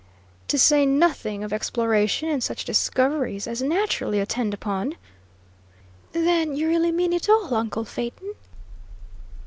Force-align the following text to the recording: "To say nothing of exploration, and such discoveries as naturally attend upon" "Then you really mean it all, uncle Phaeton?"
"To 0.47 0.57
say 0.57 0.83
nothing 0.87 1.43
of 1.43 1.53
exploration, 1.53 2.27
and 2.27 2.43
such 2.43 2.65
discoveries 2.65 3.45
as 3.45 3.61
naturally 3.61 4.19
attend 4.19 4.51
upon" 4.51 4.95
"Then 6.13 6.55
you 6.55 6.67
really 6.67 6.91
mean 6.91 7.13
it 7.13 7.29
all, 7.29 7.53
uncle 7.53 7.85
Phaeton?" 7.85 8.33